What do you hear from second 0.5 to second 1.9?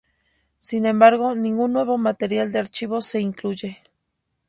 Sin embargo, ningún